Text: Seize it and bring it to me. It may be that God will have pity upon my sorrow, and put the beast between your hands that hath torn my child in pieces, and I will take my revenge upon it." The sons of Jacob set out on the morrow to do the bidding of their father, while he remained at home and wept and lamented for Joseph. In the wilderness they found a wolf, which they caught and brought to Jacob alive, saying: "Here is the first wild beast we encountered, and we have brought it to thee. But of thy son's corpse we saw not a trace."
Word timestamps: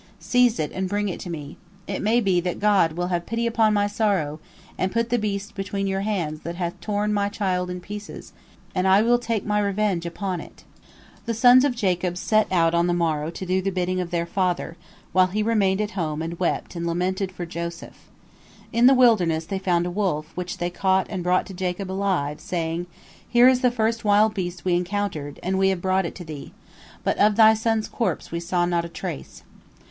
Seize 0.19 0.59
it 0.59 0.71
and 0.71 0.89
bring 0.89 1.09
it 1.09 1.19
to 1.19 1.29
me. 1.29 1.57
It 1.85 2.01
may 2.01 2.21
be 2.21 2.41
that 2.41 2.59
God 2.59 2.93
will 2.93 3.09
have 3.09 3.27
pity 3.27 3.45
upon 3.45 3.71
my 3.71 3.85
sorrow, 3.85 4.39
and 4.75 4.91
put 4.91 5.11
the 5.11 5.19
beast 5.19 5.53
between 5.53 5.85
your 5.85 6.01
hands 6.01 6.41
that 6.41 6.55
hath 6.55 6.81
torn 6.81 7.13
my 7.13 7.29
child 7.29 7.69
in 7.69 7.79
pieces, 7.81 8.33
and 8.73 8.87
I 8.87 9.03
will 9.03 9.19
take 9.19 9.45
my 9.45 9.59
revenge 9.59 10.07
upon 10.07 10.41
it." 10.41 10.63
The 11.27 11.35
sons 11.35 11.63
of 11.63 11.75
Jacob 11.75 12.17
set 12.17 12.51
out 12.51 12.73
on 12.73 12.87
the 12.87 12.95
morrow 12.95 13.29
to 13.29 13.45
do 13.45 13.61
the 13.61 13.69
bidding 13.69 14.01
of 14.01 14.09
their 14.09 14.25
father, 14.25 14.75
while 15.11 15.27
he 15.27 15.43
remained 15.43 15.81
at 15.81 15.91
home 15.91 16.23
and 16.23 16.39
wept 16.39 16.75
and 16.75 16.87
lamented 16.87 17.31
for 17.31 17.45
Joseph. 17.45 18.09
In 18.73 18.87
the 18.87 18.95
wilderness 18.95 19.45
they 19.45 19.59
found 19.59 19.85
a 19.85 19.91
wolf, 19.91 20.31
which 20.33 20.57
they 20.57 20.71
caught 20.71 21.05
and 21.11 21.21
brought 21.21 21.45
to 21.45 21.53
Jacob 21.53 21.91
alive, 21.91 22.41
saying: 22.41 22.87
"Here 23.29 23.47
is 23.47 23.59
the 23.61 23.69
first 23.69 24.03
wild 24.03 24.33
beast 24.33 24.65
we 24.65 24.73
encountered, 24.73 25.39
and 25.43 25.59
we 25.59 25.69
have 25.69 25.79
brought 25.79 26.07
it 26.07 26.15
to 26.15 26.23
thee. 26.25 26.53
But 27.03 27.19
of 27.19 27.35
thy 27.35 27.53
son's 27.53 27.87
corpse 27.87 28.31
we 28.31 28.39
saw 28.39 28.65
not 28.65 28.83
a 28.83 28.89
trace." 28.89 29.43